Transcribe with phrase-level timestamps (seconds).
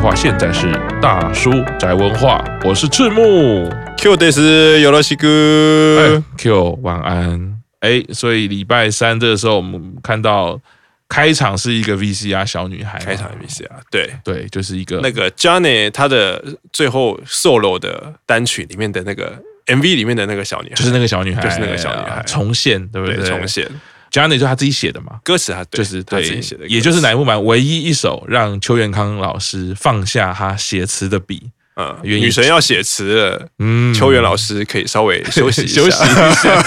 [0.00, 3.68] 话，现在是大叔宅文化，我是赤木。
[3.98, 7.60] Q 的是有罗西哥，Q 晚安。
[7.80, 10.58] 哎，所以礼拜三这个时候，我们看到
[11.06, 16.42] 开场是一个 VCR 小女孩，开场 VCR，对对，就是一个那个 Johnny 她的
[16.72, 19.34] 最后 solo 的单曲里面的那个
[19.66, 23.22] MV 里面的那个小女孩，就是那个小女孩，就是那个小女孩重现，对不对？
[23.26, 23.68] 重现。
[24.10, 31.50] Johnny 就是他自己写的嘛，歌词他就是他自己写的，也就是乃木坂唯一一首让邱元康老师放下他写词的笔。
[31.76, 36.62] 嗯，女神要写词了，嗯，秋元老师可以稍微休息 休息一下。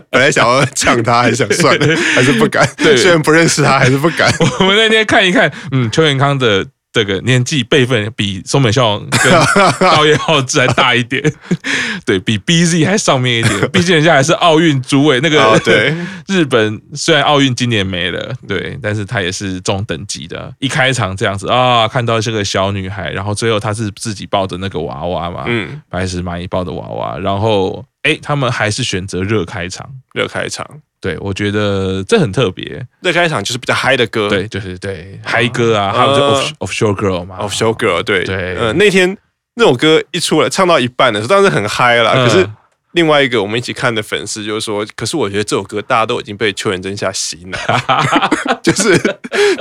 [0.10, 2.68] 本来想要呛他，还是想算了， 还是不敢。
[2.76, 4.30] 对，虽然不认识他，还是不敢。
[4.60, 6.66] 我们那天看一看，嗯，邱元康的。
[6.92, 9.32] 这个年纪辈分比松本孝跟
[9.78, 11.22] 道叶浩志还大一点，
[12.06, 13.60] 对，比 BZ 还上面一点。
[13.70, 15.94] 毕竟人家还是奥运主委，那个对
[16.26, 20.52] 日本虽然奥运今年没了，对，但是他也是中等级的。
[20.58, 30.66] 一开场这样子啊，看到这个小女孩，然后最后她是自己抱着那个娃娃嘛，嗯，白石麻衣抱的娃娃，然后哎，他们还是选择热开场，热开场。
[31.00, 32.86] 对，我觉得这很特别。
[33.02, 38.56] 热开场就是比较嗨的歌，对，就是对嗨歌啊，还有就 Off Offshore Girl 嘛，Offshore Girl，对对。
[38.56, 39.16] 呃，那天
[39.54, 42.14] 那首歌一出来，唱到一半的时候，当时很嗨啦。
[42.14, 42.48] 可是
[42.92, 47.58] 另外一个我们一起看的粉丝就是说，可是我觉得这首歌大家都已经被秋元真夏洗脑，
[48.62, 48.98] 就是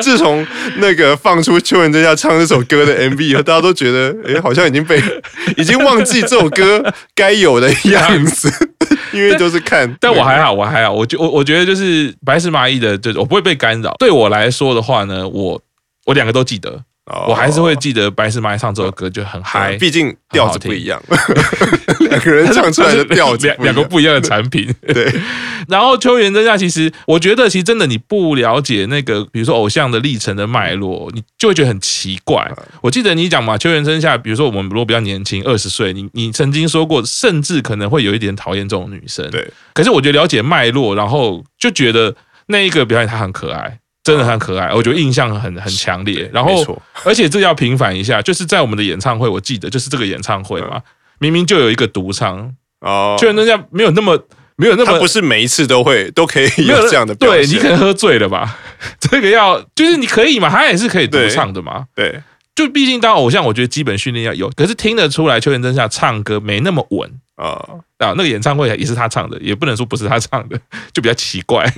[0.01, 0.45] 自从
[0.77, 4.99] 那个放出秋元真夏唱这首歌的 MV 以后，大家都觉得，哎，好像已经被
[5.57, 8.51] 已经忘记这首歌该有的样子。
[9.11, 13.95] 因为都是看，但我还好，我还好，我觉我我觉得就是白石麻衣的，就是我不会被干扰。
[13.99, 15.61] 对我来说的话呢，我
[16.05, 16.83] 我两个都记得。
[17.27, 21.01] 我还是会记得白石麻衣唱这首歌就很嗨，毕竟调子不一样，
[22.09, 24.73] 两个人唱出来的调子，两个不一样的产品。
[24.93, 25.09] 对，
[25.69, 32.45] 然后秋元真夏其实，我觉得其实真的你不了解那个，比如说偶像的历程的脉络，你就会觉得很奇怪。
[32.81, 39.29] 我记得你讲嘛，秋元真夏，比如说我们如果比较年轻，二十岁，你你曾经说过，甚至可能会有一点讨厌这种女生。
[39.31, 42.13] 对，可是我觉得了解脉络，然后就觉得
[42.47, 43.79] 那一个表演她很可爱。
[44.07, 46.29] 真的很可爱，我觉得印象很很强烈。
[46.33, 50.81] 然后，而且这要平反一下，就是在我们的演唱会，我记得就是这个演唱会嘛，
[51.19, 54.17] 明明就有一个独唱哦，就人家没有那么
[54.55, 57.45] 没有那么，他不是每一次都会都可以有这样的表现。
[57.45, 58.57] 对，你可能喝醉了吧？
[58.97, 61.85] 这个要就是你可以嘛，他也是可以独唱的嘛。
[61.93, 62.21] 对，
[62.55, 64.49] 就毕竟当偶像，我觉得基本训练要有。
[64.55, 67.59] 可是听得出来，秋元真夏唱歌没那么稳啊
[67.97, 68.13] 啊！
[68.15, 70.57] 那个演唱会也是他唱的，也不能说不是他唱的，
[70.93, 71.69] 就比较奇怪。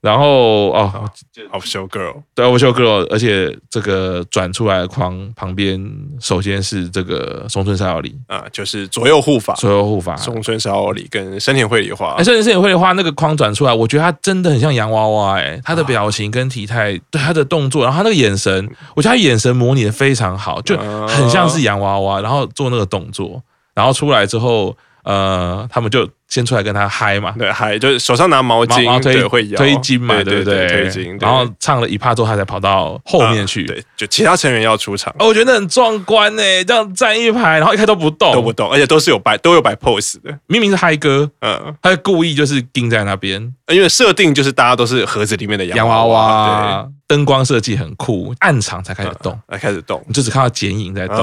[0.00, 1.10] 然后哦
[1.52, 8.16] ，Offshore Girl，对，Offshore Girl，而且这个转出来的框旁边，首先是这个松村沙友里。
[8.28, 12.14] 啊，就是左右护法，左右护法，松村沙友里跟山田绘里花。
[12.16, 20.78] 哎，山田绘里花那个框转出来，我觉得他真的很像洋娃娃，哎，他的表情跟体态，对他的动作，然后他那个眼神，我觉得他眼神模拟的非常好，就
[21.08, 23.42] 很像是洋娃娃，然后做那个动作，
[23.74, 24.76] 然后出来之后，
[25.08, 26.08] 呃，他们就。
[26.28, 30.68] 先出来跟他嗨嘛，对，嗨就是手上拿毛巾，推会推筋嘛，对不对？
[30.68, 51.16] 推筋，然后唱了一趴之后，他才跑到后面去，对，就其他成员要出场，哦我觉得很壮观呢，这样站一排，然后一开都不动，都不动，而且都是有摆都有摆 pose 的，明明是嗨歌，嗯，他故意就是盯在那边，因为设定就是大家都是盒子里面的洋娃娃，对，灯光设计很酷，暗场才开始动，才开始动，你就只看到剪影在动，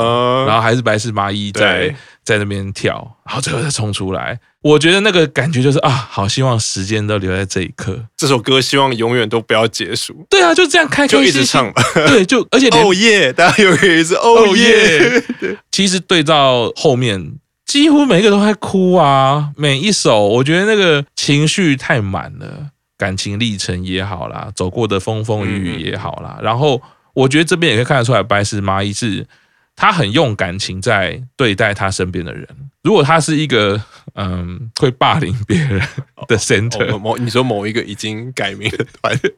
[0.47, 1.93] 然后还是白石麻衣在
[2.25, 4.37] 在那边跳，然后最后再冲出来。
[4.61, 8.03] 我觉得那个感觉就是啊，好希望时间都留在这一刻。
[8.17, 10.25] 这首歌希望永远都不要结束。
[10.27, 11.83] 对啊，就这样开开心心就一直唱吧。
[12.09, 15.23] 对，就而且 哦耶，大家又可以是哦耶。
[15.71, 26.39] 其实对照后面，几乎每一个都在哭啊，每一首我觉得那个情绪太满了，感情历程也好啦，走过的风风雨雨也好啦。
[26.41, 26.81] 然后
[27.13, 29.27] 我觉得这边也可以看得出来，白石麻衣是
[29.75, 32.47] 他很用感情在对待他身边的人。
[32.83, 33.81] 如果他是一个
[34.13, 35.81] 嗯会霸凌别人
[36.27, 39.33] 的 center，某、哦哦、你说某一个已经改名的团体，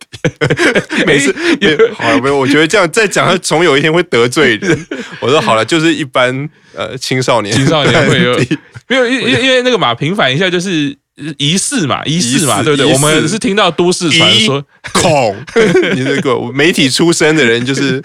[1.07, 2.37] 每次也好了没有？
[2.37, 4.87] 我觉得这样再讲，他总有一天会得罪人。
[5.21, 8.37] 我说好了，就是一般呃青少年，青少年会有
[8.89, 9.07] 没有？
[9.07, 10.95] 因因因为那个嘛，平反一下就是
[11.37, 12.93] 疑似嘛，疑似嘛，对不对？
[12.93, 15.35] 我们是听到都市传说恐，
[15.95, 18.01] 你这个媒体出身的人就是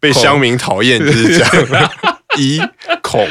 [0.00, 1.90] 被乡民讨厌，就是这样
[2.36, 2.60] 疑
[3.02, 3.26] 恐。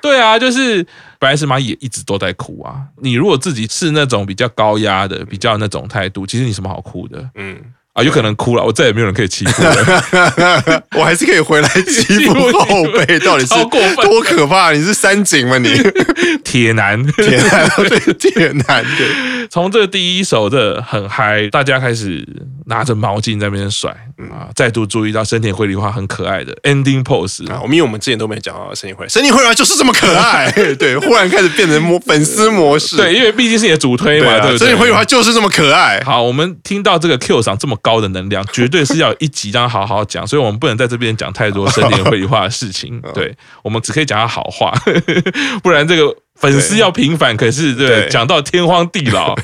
[0.00, 0.86] 对啊，就是
[1.18, 2.76] 白石麻衣也一直都在哭啊。
[3.02, 7.28] 你如果自己是那种比较高压的、比较那种态度，其实你什么好哭的？
[7.34, 7.56] 嗯
[7.96, 13.18] 啊，有可能哭了，我再也没有人可以欺负了， 我还是可以回来欺负后辈。
[13.24, 13.54] 到底是
[14.02, 14.72] 多可怕？
[14.72, 15.56] 你是三井吗？
[15.56, 15.70] 你
[16.44, 18.84] 铁男，铁男，对，铁男。
[18.98, 22.26] 对，从这第一首的很嗨，大家开始
[22.66, 23.90] 拿着毛巾在那边甩
[24.30, 27.60] 啊，再度注意到深田绘梨花很可爱的 ending pose 啊。
[27.62, 36.02] 我们因为我们之前都没讲到深田绘，深田绘梨花就是这么可爱，对，忽然开始变成模粉丝模式，对，因为毕竟是你的主推嘛，对，深田绘梨花就是这么可爱。
[36.04, 44.72] 好，我们听到这个 Q 赏这么高的能量，绝对是要一集让他好好讲，所以我们不能在这边讲太多深田绘梨花的事情， 对，我们只可以讲他好话，
[45.62, 49.36] 不然这个粉丝要平反，可是对，讲到天荒地老。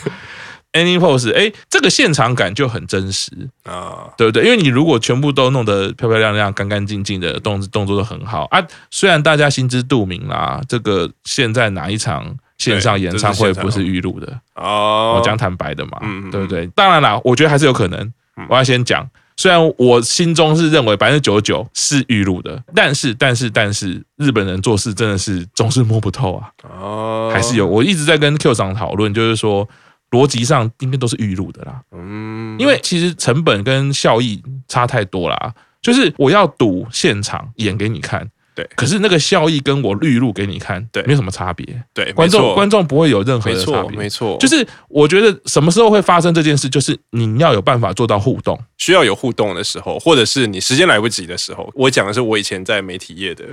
[0.74, 3.30] Ending pose，哎，这个现场感就很真实
[3.64, 4.42] 啊，对不对？
[4.42, 8.66] 因为你如果全部都弄得漂漂亮亮、干干净净的，动动作都很好啊。
[8.90, 15.16] 虽然大家心知肚明啦，这个现在哪一场线上演唱会不是预录的哦？
[15.18, 16.00] 我讲坦白的嘛，
[16.30, 16.66] 对不对？
[16.68, 18.10] 当然啦，我觉得还是有可能。
[18.49, 26.50] 我要先讲，虽然我心中是认为百分之九十九是预录的，但是，但是，但是，日本人做事真的是总是摸不透啊。
[26.64, 29.69] 哦，还是有，我一直在跟 Q 桑讨论，就是说。
[30.12, 35.55] 逻辑上应该都是预录的啦，嗯，因为其实成本跟效益差太多啦。
[35.81, 51.70] 就是我要赌现场演给你看，对，可是那个效益跟我预录给你看，对，没有什么差别，对，观众观众不会有任何的差别，没错，就是我觉得什么时候会发生这件事，就是你要有办法做到互动，需要有互动的时候，或者是你时间来不及的时候。
[51.75, 53.44] 我讲的是我以前在媒体业的，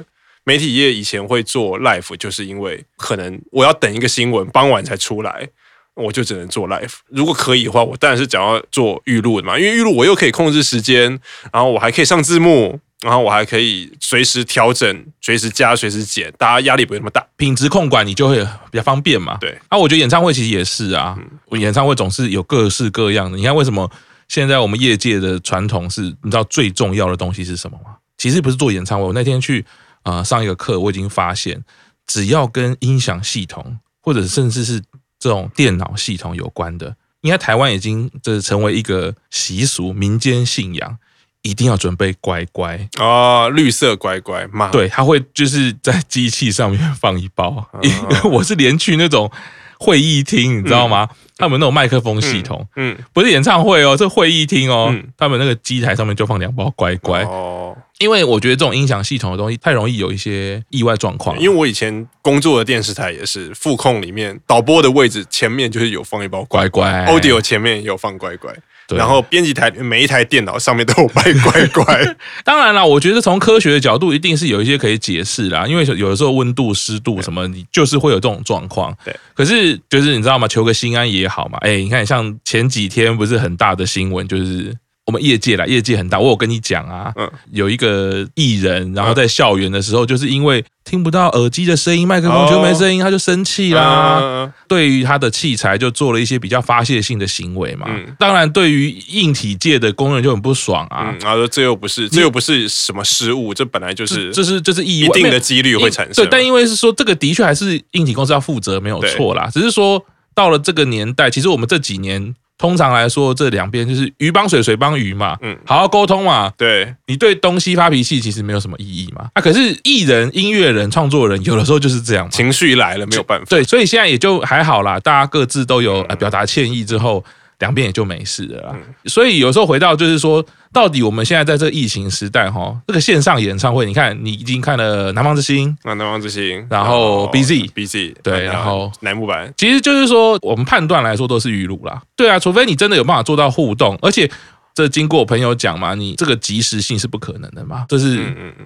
[0.43, 5.49] 媒体业以前会做 live，就是因为可能我要等一个新闻傍晚才出来。
[5.95, 11.19] 我就只能做 live，如果可以的话，我当然是想要做预录的嘛，因为预录我又可以控制时间，
[11.51, 19.37] 然后我还可以上字幕，然后我还可以随时调整、随时加、随时减，大家压力不会那么大，品质控管你就会比较方便嘛。
[19.39, 23.37] 对，啊，我觉得演唱会其实也是啊，我演唱会总是有各式各样的。
[23.37, 23.89] 你看为什么
[24.27, 27.95] 现在我们业界的传统是，你知道最重要的东西是什么吗？
[28.17, 29.65] 其实不是做演唱会，我那天去
[30.03, 31.63] 啊、呃、上一个课，我已经发现，
[32.05, 34.81] 只要跟音响系统或者甚至是
[35.17, 40.97] 这种电脑系统有关的，应该台湾已经这成为一个习俗，民间信仰，
[41.41, 42.79] 一定要准备乖乖。
[42.99, 44.69] 哦，绿色乖乖嘛。
[44.69, 47.65] 对，他会就是在机器上面放一包。
[47.81, 49.31] 因为 我是连去那种
[49.77, 51.07] 会议厅，你知道吗？
[51.37, 57.23] 他们那种麦克风系统，嗯，不是演唱会哦，这会议厅哦，他们那个机台上面就放两包乖乖。
[57.23, 57.75] 哦。
[57.99, 61.37] 因为我觉得这种音响系统的东西太容易有一些意外状况。
[61.37, 68.53] 因为我以前工作的电视台也是副控里面导播的位置前面就是有放一包乖乖，Audio 前面也有放乖乖，
[68.97, 72.15] 然后编辑台每一台电脑上面都有卖乖乖。
[72.43, 78.95] 当然啦，我觉得从科学的角度一定是有一些可以解释啦，因为有的时候温度、湿度什么，你就是会有这种状况。
[79.03, 80.47] 对，可是就是你知道吗？
[80.47, 81.57] 求个心安也好嘛。
[81.61, 84.75] 哎，你看像前几天不是很大的新闻，就是。
[85.09, 86.19] 我们业界啦，业界很大。
[86.19, 94.19] 我有跟你讲啊，嗯、有一个艺人，然后在校园的时候，就是因为听不到耳机的声音，麦克风就没声音，他就生气啦。
[94.21, 97.87] 嗯、对于他的器材，就做了一些比较发泄性的行为嘛。
[97.89, 101.11] 嗯、当然，对于硬体界的工人就很不爽啊。
[101.19, 109.49] 他说、嗯：“这又不是，这又不是什么失误，这本来就是，这是这是意外，一定的几率会产生。”对，但因为是说这个的确还是硬体公司要负责，没有错啦。
[109.51, 112.35] 只是说到了这个年代，其实我们这几年。
[112.59, 115.35] 通常来说，这两边就是鱼帮水，水帮鱼嘛。
[115.41, 116.53] 嗯，好好沟通嘛。
[116.55, 119.29] 对，你对东西发脾气，其实没有什么意义嘛。
[119.33, 123.45] 啊，可是艺人、音乐人、创作人，有的时候就是这样，情绪来了没有办法。
[123.49, 127.25] 对，所以现在也就还好啦，大家各自都有表达歉意之后。
[127.59, 128.75] 两边也就没事了啦，
[129.05, 144.31] 所以有时候回到就是说，到底我们现在在这疫情时代哈，这个线上演唱会，你看你已经看了南方之星啊，南方之星，然后 BZ BZ 对，然后乃木坂，其实就是说我们判断来说都是预录啦，对啊，除非你真的有办法做到互动，而且
[144.73, 148.25] 这经过我朋友讲嘛，你这个即时性是不可能的嘛，这是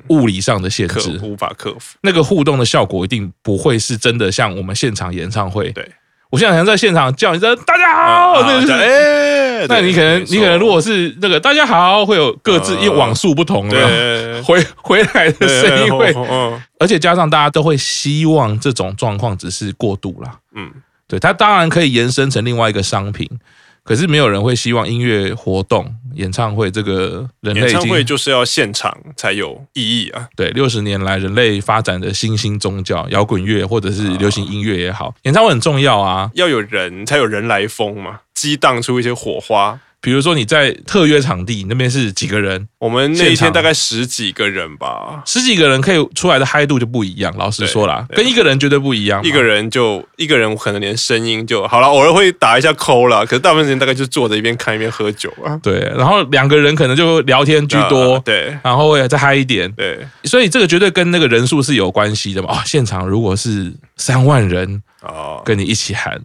[0.10, 5.90] 物理上的限制，无法克服，那个互动的效果一定不会是真的像我们现场演唱会对。
[6.34, 14.42] 我现在想在现场叫一声大家好，那就是哎，那你可能你可能如果是那个大家好，会有各自因为网速不同对。
[14.42, 16.12] 回回来的声音会，
[16.80, 20.72] 而且加上大家都会希望这种状况只是过渡啦，嗯，
[21.08, 23.30] 对，它当然可以延伸成另外一个商品。
[23.84, 30.28] 可是没有人会希望音乐活动、演唱会这个人类演唱会就是要现场才有意义啊！
[30.36, 39.80] 对，六十年来人类发展的新兴宗教摇滚乐或者是流行音乐也好，演唱会很重要啊，要有人才有人来疯嘛，激荡出一些火花。
[40.04, 42.68] 比如说你在特约场地那边是几个人？
[42.78, 47.34] 我们那一天大概十几个人吧，十几个人可以出来的嗨度就不一样。
[47.38, 49.24] 老实说啦，跟一个人绝对不一样。
[49.24, 55.58] 一个人就一个人可能连声音就好了，偶尔会打一下 call 啦，可是大部分时间大概就坐在一边看一边喝酒啊。
[55.64, 60.06] 对，然后两个人可能就聊天居多，对，然后也再嗨一点，对。
[60.26, 62.50] 所以这个绝对跟那个人数是有关系的嘛。
[62.50, 66.22] 啊，现场如果是三万人哦，跟你一起喊。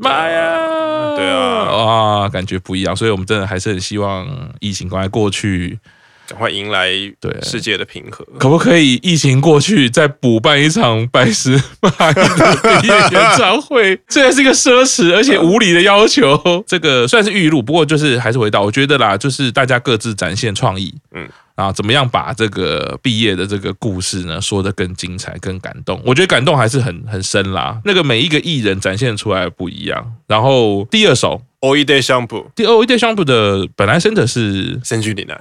[0.00, 1.14] 妈呀！
[1.14, 4.26] 对啊，哇，感觉不一样，所以我们真的还是很希望
[4.58, 5.78] 疫情赶快过去。
[6.26, 6.88] 赶快迎来
[7.20, 14.00] 对世界的平和，可不可以疫情过去再补办一场白石蚂蚁的毕业演唱会？
[14.06, 16.62] 这也是一个奢侈而且无理的要求。
[16.68, 21.28] 这个算是预录，不过就是还是回到，我觉得啦，就是大家各自展现创意，嗯
[21.60, 26.00] 啊，怎么样把这个毕业的这个故事呢说得更精彩、更感动？
[26.06, 27.80] 我觉得感动还是很很深啦。
[27.84, 30.14] 那个每一个艺人展现出来不一样。
[30.26, 31.42] 然后第二首。
[31.60, 32.46] o i d e Shampoo。
[32.54, 35.38] 第 o i d e Shampoo 的本来 center 是森居里奈，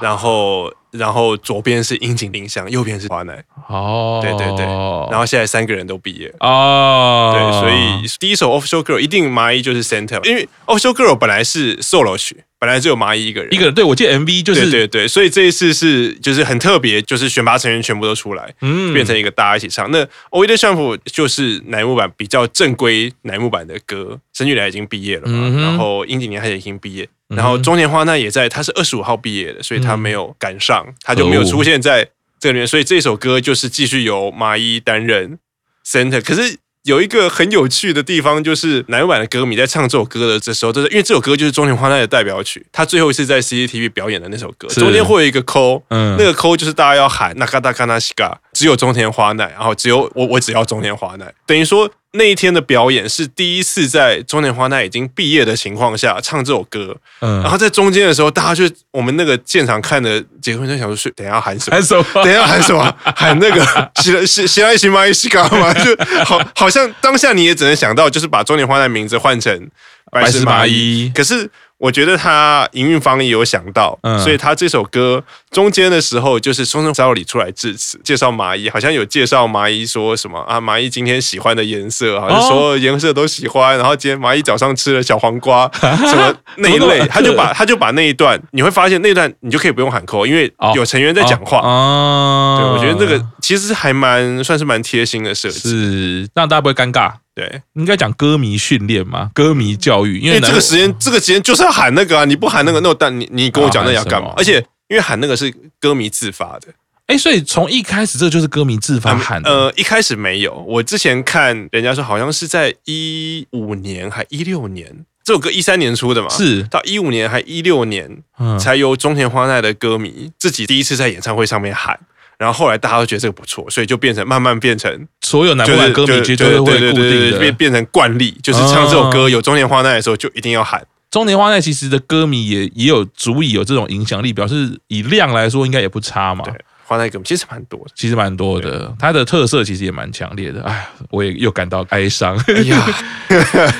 [0.00, 3.42] 然后然后左边是樱井绫香，右边是华奈。
[3.68, 4.64] 哦，对对对，
[5.10, 6.32] 然后现在三个人都毕业。
[6.40, 12.44] 哦，对，所以第一首 Official Girl 一定麻衣就是 center，因为 Official Girl 本来是 solo 曲。
[12.58, 13.74] 本来只有蚂蚁一个人，一个人。
[13.74, 19.90] 对我记得 MV 就是对对，所以这一次是就是很特别，就是选拔成员全部都出来，嗯，变成一个大家一起唱。
[19.90, 32.06] 那《o i d e Shampoo》就是乃木坂比较正规乃木坂的歌，深居里奈已经毕业了嘛，嗯、然后殷景年他也已经毕业，然后中年花奈也在，他是二十五号毕业的，所以他没有赶上，他就没有出现在
[32.38, 35.38] 这里面，所以这首歌就是继续由麻衣担任
[35.86, 36.58] center，可是。
[36.86, 51.90] 有一个很有趣的地方，就是乃木坂的歌迷在唱这首歌的这时候，就是因为这首歌就是中年花奈的代表曲，他最后一次在 CCTV 表演的那首歌，中间会有一个抠，嗯，那个抠就是大家要喊那嘎达卡纳西嘎，只有中田花奈，然后只有我，我只要中田花奈，等于说。
[52.12, 61.76] 那一天的表演是第一次在中田花奈已经毕业的情况下唱这首歌，嗯，然后在中间的时候，大家就我们那个现场看的结婚在想说，等一下喊什么？
[61.76, 62.04] 喊什么？
[62.24, 62.96] 等一下喊什么？
[63.14, 65.74] 喊那个喜喜喜来西麻衣西嘎嘛？
[65.74, 65.94] 就
[66.24, 69.68] 好，好像当下你也只能想到，就是把中田花奈名字换成
[70.10, 71.50] 白石麻衣，可是。
[71.78, 91.58] 我觉得他营运方也有想到，嗯、所以他这首歌中间的时候，就是松松沙里出来致辞，介绍麻衣，好像有介绍麻衣说什么啊，麻衣今天喜欢的颜色，好像所有颜色都喜欢，然后今天麻衣早上吃了小黄瓜，什么 那一类，他就把他就把那一段，你会发现那段你就可以不用喊扣，因为有成员在讲话。
[91.58, 97.12] 哦，对，我觉得这个其实还蛮算是蛮贴心的设计，是让大家不会尴尬。
[97.36, 104.32] 对，应该讲歌迷训练嘛，歌迷教育，因为，这个时间，这个时间就是要喊那个啊，你不喊那个，那但你你跟我讲那要干嘛？
[104.38, 104.54] 而且
[104.88, 106.68] 因为喊那个是歌迷自发的，
[107.08, 109.50] 哎，所以从一开始这就是歌迷自发喊的。
[109.50, 122.00] 呃，一开始没有，我之前看人家说好像是在一五年还一六年，这首歌一三年出的嘛，是到一五年还一六年，嗯，才由中田花奈的歌迷自己第一次在演唱会上面喊。
[122.38, 130.86] 然后后来大家都觉得这个不错，所以就变成慢慢变成所有乃木坂歌迷绝对会固定的，变变成惯例，就是唱这首歌有中年花奈的时候就一定要喊。
[131.10, 136.44] 中年花奈其实的歌迷也也有足以有这种影响力，表示以量来说应该也不差嘛。
[136.44, 136.52] 对，
[136.84, 140.62] 花奈歌迷其实蛮多的，其实蛮多的，它的特色其实也蛮强烈的。
[140.64, 142.36] 哎，我也又感到哀伤。
[142.48, 142.86] 哎呀。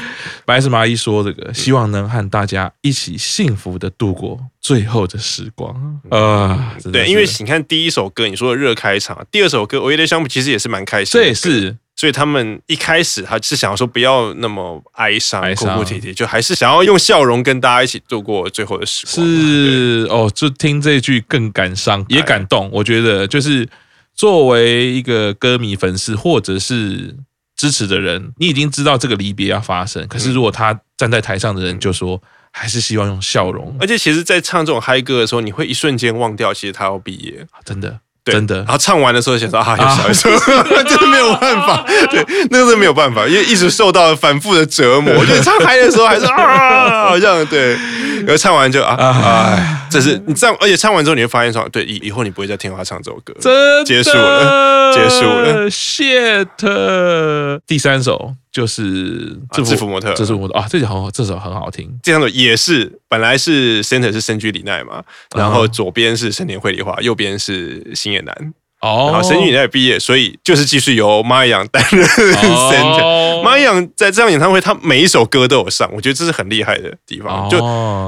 [0.46, 6.00] 白石麻衣说：“这个希望能和大家一起幸福的度过最后的时光。
[6.08, 11.24] 呃”呃，对，因为你看第一首歌，你说的热开场，第二首歌《我的相簿》其实也是蛮开心的。
[11.24, 19.26] 这也是，所以他们一开始他是想要说不要那么哀伤、哭哭啼啼，就还是想要用笑容跟大家一起度过最后的时光。
[19.26, 22.70] 是哦，就听这句更感伤，也感动。
[22.72, 23.68] 我觉得就是
[24.14, 27.16] 作为一个歌迷、粉丝，或者是。
[27.56, 32.20] 支持的人，你已经知道这个离别要发生，可是如果他站在台上的人就说，
[32.52, 33.74] 还是希望用笑容。
[33.80, 38.56] 而且，其实，在唱这种嗨歌的时候，你会一瞬间忘掉，其实他要毕业，真的，真的。
[38.58, 40.22] 然后唱完的时候，想说啊，有小孩子，
[40.84, 45.14] 真的 没有办法， 对，那个是没有办法，因为一直受到反复的折磨。
[45.14, 47.72] 我觉得唱嗨的时候还是啊，好像对，
[48.24, 48.96] 然后唱完就啊，
[49.56, 49.85] 哎。
[49.90, 55.70] 这是你这样，而且唱完之后你会发现说，对，以以后你不会再听他唱这首歌，真的结束了，结束了。
[55.70, 61.98] shit，第三首就是制服模特，制服模特啊，这首很好，这首很好听。
[62.02, 65.02] 这三首也是本来是 center 是深居里奈嘛，
[65.34, 68.54] 然后左边是深田绘梨花，右边是星野男。
[68.80, 73.42] 哦，然后深居里奈毕业，所以就是继续由麻衣担任 center。
[73.42, 73.64] 麻衣
[73.96, 77.48] 在这场演唱会，他每一首歌都有上，我觉得这是很厉害的地方。
[77.48, 77.58] 就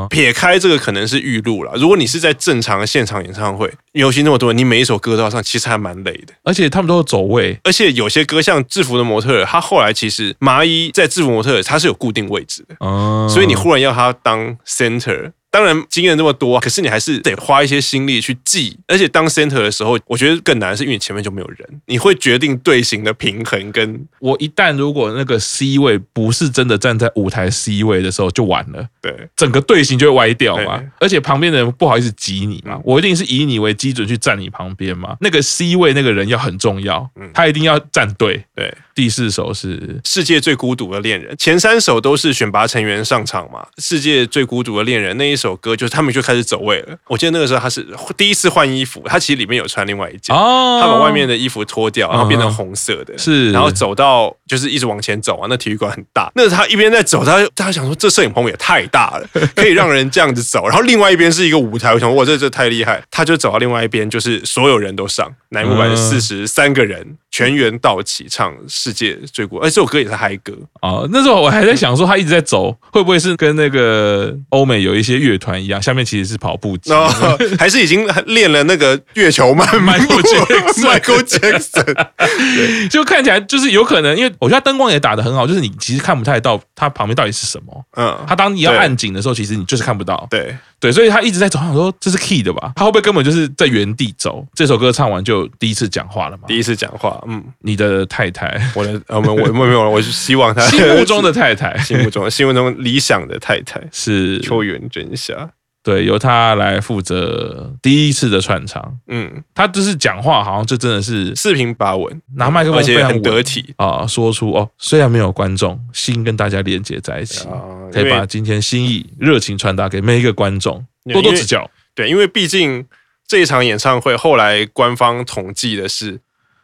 [0.08, 6.34] 撇开这个可能是预录了，如果你是在正常的现场演唱会，游戏那么多人，你每一首歌都要上，其实还蛮累的。
[6.44, 12.76] 而且他们都有走位，而且有些歌像制服的模特，他后来其实麻衣在制服模特，他是有固定位置的。
[12.80, 15.32] 哦，所以你忽然要他当 center。
[15.50, 18.78] 当然经验这么多，可是你还是得花一些心力去记。
[18.86, 23.72] 而且当 center 的时候，我觉得更难，是因为你前面就没有人，你会决定队形的平衡。
[23.72, 28.86] 跟我一旦如果那个 C 位不是真的站在舞台 C 位的时候，就完了。
[29.00, 30.82] 对，整个队形就会歪掉嘛。
[31.00, 35.16] 而且旁边的人不好意思挤你嘛，我一定是以你为基准去站你旁边嘛。
[35.20, 38.44] 那个 C 位那个人要很重要，他一定要站队。
[38.54, 38.72] 对。
[38.98, 46.98] 第四首是《世界最孤独的恋人》，前三首都是选拔成员上场嘛，《世界最孤独的恋人》那一首歌，就是他们就开始走位了。
[47.06, 47.86] 我记得那个时候他是
[48.16, 55.46] 第一次换衣服，他其实里面有穿另外一件，哦、他把外面的衣服脱掉，然后变成红色的，是，然后走到就是一直往前走啊。
[55.48, 60.66] 那体育馆很大，那他一边在走，他他想说这摄影棚也太大了，可以让人这样子走。
[60.66, 67.16] 然后另外一边是一个舞台，我想说哇，这这太厉害，他就走到另外一边，就是所有人都上，乃木坂四十三个人。
[67.30, 71.04] 全员到齐唱《世界最孤独》，哎，这首歌也是嗨歌啊！
[71.10, 77.08] 那时候我还在想说，他一直在走，会不会是跟那个欧美有一些乐团一样，下面其实是跑步机，哦，
[77.58, 87.84] 还是已经练了那个月球慢步？Michael Jackson，就看起来就是有可能，因为我觉得他灯光也打得很好，就是你其实看不太到他旁边到底是什么。
[87.96, 90.26] 嗯，他当你要按紧的时候，其实你就是看不到。
[90.30, 90.56] 对。
[90.80, 92.70] 对，所以他一直在走，想说这是 key 的吧？
[92.76, 94.46] 他会不会根本就是在原地走？
[94.54, 96.44] 这首歌唱完就第一次讲话了嘛？
[96.46, 105.50] 第一次讲话，嗯，你的太太，我的，我们，我没有，我是希望他心目 中的太太，心目中，心目中理想的太太是秋元真夏。
[105.80, 108.98] 对，由他来负责第一次的串场。
[109.06, 117.48] 嗯，他就是讲话，好像就真的是四平八稳，拿麦克风非常很得体啊，说出哦，虽然没有观众，心跟大家连接在一起，
[117.90, 121.70] 可以把今天心意热情传达给每一个观众，多多指教。
[121.94, 122.84] 对，因为毕竟
[123.26, 126.20] 这一场演唱会后来官方统计的是。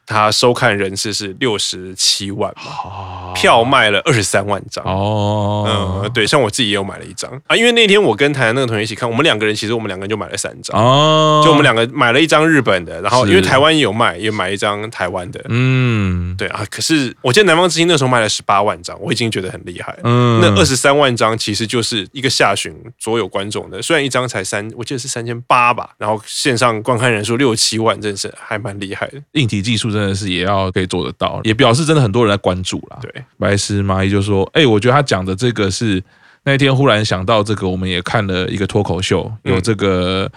[0.06, 4.84] 他收看人次是六十七万嘛，票卖了二十三万张。
[4.84, 7.30] 哦，嗯，对，像我自己也有买了一张。
[7.46, 10.78] 啊，因为那天我跟台湾那个同学一起看，我们两个人其实我们两个人就买了三张。
[10.78, 29.93] 哦，就我们两个买了一张日本的，然后因为台湾也有卖，也买一张台湾的，嗯，对啊，可是我记得南方之星那时候卖了十八万张，我已经觉得很厉害，嗯，那二十三万张其实就是一个下旬所有观众的，虽然一张才三，我记得是三千八吧，然后线上观看人数六七万，真是还蛮厉害的，硬体技术。
[29.94, 32.98] 真的是也要可以做得到，也表示真的很多人在关注啦。
[33.00, 36.02] 对，白石麻衣就说：“哎，我觉得他讲的这个是
[36.42, 40.28] 那天忽然想到这个，我们也看了一个脱口秀，有这个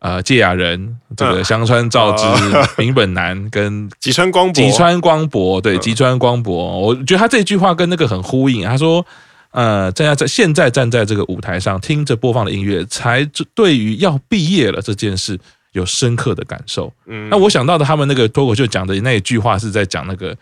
[0.00, 2.24] 呃芥雅人，这个香川照之、
[2.76, 8.62] 柄本南跟吉川光博吉川光博，对，吉川光博，我觉得他这句话跟那个很呼应。
[8.62, 9.04] 他说：
[9.52, 15.40] 呃，站在在现在站在这个舞台上，听着播放的音乐，才对于要毕业了这件事。”
[15.76, 20.34] 有深刻的感受，嗯，那我想到的他们那个脱口秀讲的那一句话是在讲那个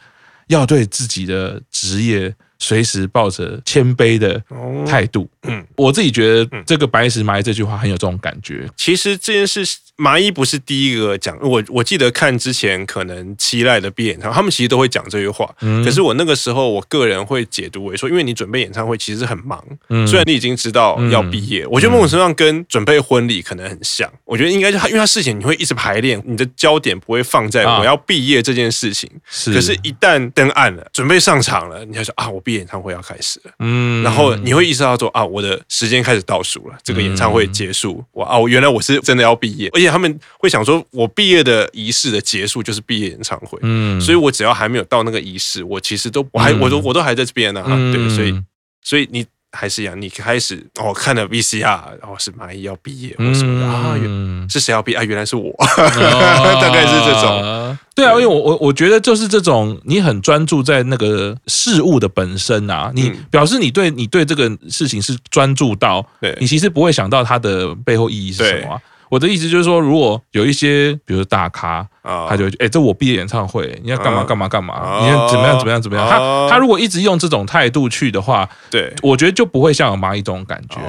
[0.47, 4.41] 要对自己的职业随时抱着谦卑的
[4.87, 8.69] 态度，嗯，我自己觉得这个白石麻衣这句话很有这种感觉。
[8.77, 9.65] 其实这件事。
[9.97, 15.49] 麻衣不是第一个讲，我我记得看之前可能期待的毕业演唱会，他们其实都会讲这句话。
[15.61, 24.13] 嗯、可是我那个时候，我个人会解读为说，因为你准备演唱会其实很忙，嗯、虽然你已经知道要毕业，嗯、我觉得某种程度上跟准备婚礼可能很像。
[24.25, 29.09] 我觉得应该就他，因为他事情你会一直排练，你的焦点不会放在我要毕业这件事情。
[29.31, 33.53] 是，可是一旦登岸了，准备上场了，你就说啊，我毕业演唱会要开始了。
[33.61, 39.95] 嗯，然后你会意识到说啊，我的时间开始倒数了，这个演唱会结束，我啊，我原来我是真的要毕业，而且。
[39.95, 48.35] 他们会想说，我毕业的仪式的结束就是毕业演唱会，嗯，所以我只要还没有到那个仪式，我其实都我还我都我都还在这边呢，哈，对，所以
[48.83, 53.97] 所以你还是一样，你开始哦看了 VCR，然后是蚂蚁要毕业，或什么的啊？
[53.97, 54.99] 原是谁要毕业？
[54.99, 55.05] 啊？
[55.05, 66.37] 原来是我， 大概是这种，对啊，因为我我我觉得就是这种，你很专注在那个事物的本身啊，你表示你对你对这个事情是专注到，对。
[66.41, 68.81] 你其实不会想到它的背后意义是什么。
[69.15, 76.05] 我的意思就是说，如果有一些，比如大咖，他就会哎，这我毕业演唱会，你要干嘛干嘛干嘛，你要怎么样怎么样怎么样。
[76.09, 80.81] 他他如果一直用这种态度去的话，对，我觉得就不会像有蚂蚁这种感觉。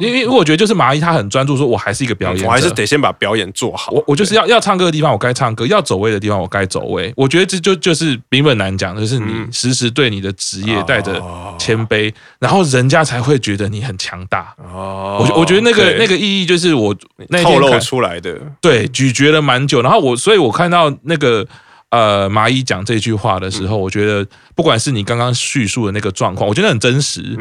[0.00, 3.92] 因为我觉得就是麻衣，他很专注，说我还是一个表演者，我还是得先把表演做好。
[3.92, 7.12] 我我就是要要唱歌的地方，我该唱歌；要走位的地方，我该走位。
[7.16, 11.22] 我觉得这就就是柄本难讲，就是你时时对你的职业带着
[11.58, 14.54] 谦卑，然后人家才会觉得你很强大。
[14.72, 16.94] 哦，我我觉得那个那个意义就是我
[17.28, 19.82] 那天透露出来的，对，咀嚼了蛮久。
[19.82, 21.46] 然后我，所以我看到那个
[21.90, 27.38] 呃麻衣讲这句话的时候，我觉得不管是你刚刚叙述的那个状况，我觉得很真实。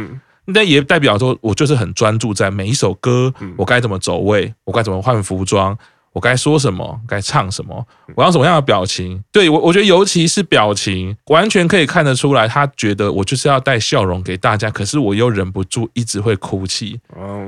[0.54, 5.78] 但也代表说，我就是很专注在每一首歌，我该怎么走位，我该怎么换服装，
[6.12, 9.24] 我该说什么，该唱什么，我要什么样的表情。
[9.32, 17.00] 对，我，我觉得尤其是表情，完全可以看得出来，他觉得我就是要带笑容给大家，可是我又忍不住一直会哭泣。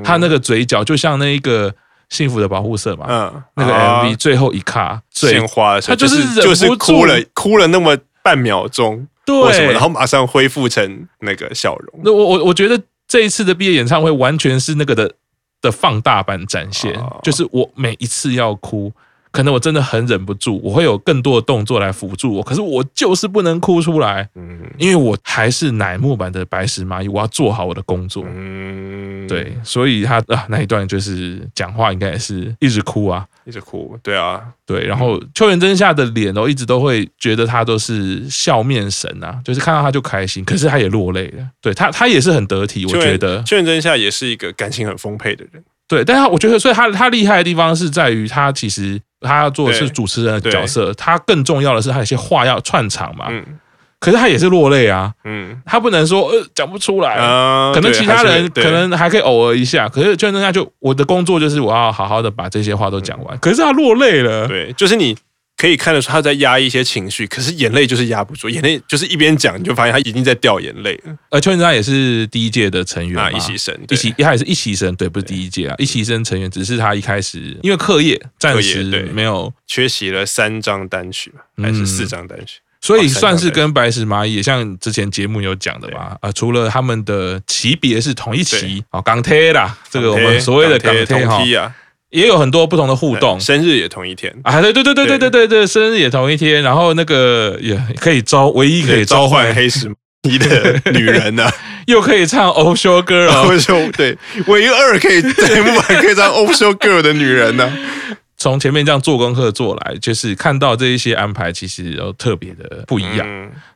[0.03, 1.73] 他那个嘴角就像那一个
[2.09, 9.07] 幸福的保护色嘛，嗯，那个 MV 最后一卡鲜花，他就是就是哭了，哭了那么半秒钟。
[9.25, 12.01] 对，然后马上恢复成那个笑容。
[12.03, 15.11] 那我我我觉得这一次的毕业演唱会完全是那个的
[15.61, 18.93] 的放大版展现，哦、就是我每一次要哭，
[19.35, 43.43] 可能我真的很忍不住，我会有更多的动作来辅助我，可是我就是不能哭出来，嗯，因为我还是乃木坂的白石麻衣，我要做好我的工作，嗯，对，所以他啊那一段就是讲话应该也是一直哭啊，一直哭，对啊，对，然后秋元真夏的脸哦，一直都会觉得他都是笑面神啊，就是看到他就开心，可是他也落泪了，对他他也是很得体，我觉得。
[43.43, 45.61] 秋元真夏也是一个感情很丰沛的人。
[45.87, 53.25] 对，但他我觉得，所以他他厉害的地方是在于他其实他要做的是主持人的角色，他更重要的是他有些话要串场嘛。
[53.29, 53.43] 嗯。
[53.99, 55.11] 可是他也是落泪啊。
[55.25, 55.61] 嗯。
[55.65, 57.15] 他不能说呃讲不出来。
[57.15, 57.71] 啊。
[57.73, 63.37] 可能其他人可能还可以偶尔一下，可是就那样就我的工作就是我要好好的把这些话都讲完。
[63.39, 64.47] 可是他落泪了。
[64.47, 65.17] 对，就是你。
[65.57, 71.17] 可以看得出他在压抑一些情绪，可是眼泪就是压不住，眼泪就是一边讲你就发现他已经在掉眼泪了。
[71.29, 86.17] 而邱元真也是第一届的成员啊，一期生，一期一开始一期生，对，不是第一届啊，一期生成员，只是他一开始因为课业暂时没有缺席了三张单曲，还是四张单曲，所以算是跟白石麻衣也像之前节目有讲的吧？
[86.19, 91.73] 啊，除了他们的级别是同一期，啊，港铁啦，这个我们所谓的港铁哈。
[92.15, 94.61] 也有很多不同的互动，生日也同一天啊！
[94.61, 101.49] 对对对对对对对对，生日也同一天，然后那个也可以召，唯一可以召唤黑石一的女人呢，
[101.87, 107.71] 又可以唱 Official Girl， 对，唯一二可以在木板可以唱 Official Girl 的女人呢。
[108.37, 113.27] 从前面这样做功课做来，就是看到这一些安排，其实都特别的不一样。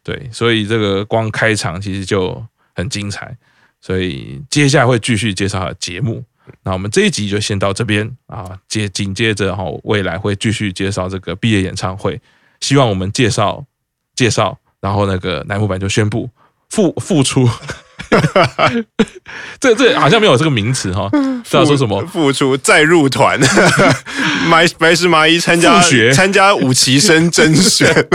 [0.03, 2.43] 对，所以这个光开场其实就
[2.75, 3.35] 很精彩，
[3.81, 6.23] 所以接下来会继续介绍节目。
[6.63, 12.19] 那我们这一集就先到这边啊，接紧接着哈，未来会继续介绍这个毕业演唱会。
[12.61, 13.65] 希望我们介绍
[14.15, 16.29] 介绍，然后那个乃木板就宣布
[16.69, 17.47] 复复出。
[19.59, 21.09] 这这好像没有这个名词哈，
[21.43, 22.01] 知道说什么？
[22.07, 23.39] 付出再入团，
[24.49, 25.81] 白白石麻衣参加
[26.13, 27.87] 参加五期生甄选，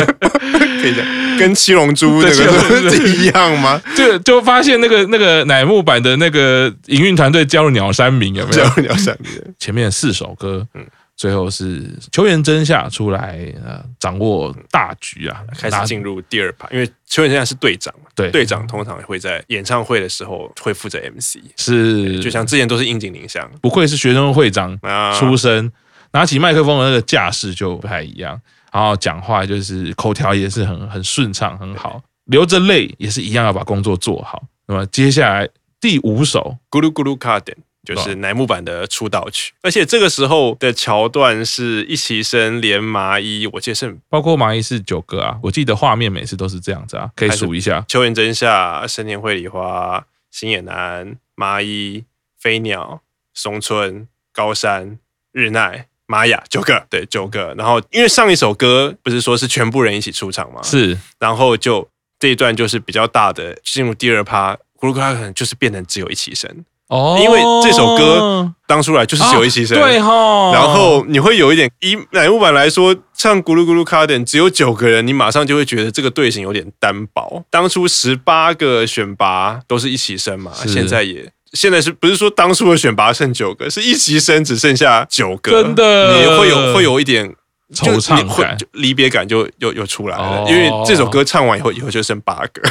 [0.81, 1.05] 可以讲
[1.39, 3.81] 跟七龙珠那个一样吗？
[3.97, 8.65] 就就发现那个那个乃木坂的那个营运团队加入鸟山明有没有？
[8.65, 10.85] 加入鸟山明，前面四首歌，嗯。
[11.17, 16.69] 最后是秋元真下出来，呃，掌握大局啊，开始进入第二趴。
[16.71, 24.77] 因为秋元真夏是队长嘛，对，队长通常会在演唱会的时候会负责 MC，是，就像之前都是樱井玲香，不愧是学生会长
[25.19, 25.71] 出身，
[26.13, 28.41] 拿起麦克风的那个架势就不太一样，
[28.73, 34.43] 然后讲话就是口条也是很 很顺畅，很好，流着泪也是一样要把工作做好。
[34.67, 35.49] 那么接下来
[35.81, 37.57] 第五首，咕噜咕噜卡点。
[37.85, 52.05] 就是乃木坂的出道曲，而且这个时候的桥段是一期生连麻衣，我记得是包括麻衣是九个啊，我记得画面每次都是这样子啊，可以数一下：秋元真夏、深田绘梨花、星野男、麻衣、
[52.39, 53.03] 飞鸟、
[53.35, 54.99] 松村、高山、
[55.33, 57.55] 日奈、玛雅，九个，对，九个。
[57.59, 60.63] 然后因为上一首歌不是说是全部人一起出场吗？
[60.63, 61.87] 是，然后就
[62.19, 66.65] 这一段就是比较大的进入第二趴，咕噜咕噜可能就是变成只有一起生。
[66.89, 70.53] 哦，因为这首歌当初来就是只有一期生，对哈。
[70.53, 77.43] 然后你会有一点，以乃木坂来说，唱咕噜咕噜卡点只有九个人，你马上就会觉得这个队形有点单薄。
[77.51, 87.35] 当初十八个选拔都是一期生嘛，现在也现在是不是说当初的选拔剩九个，是一期生只剩下九个，真的，你会有会有一点。
[87.73, 92.63] 惆怅感，离别感就又又出来了，因为这首歌唱完以后，以后就剩八个，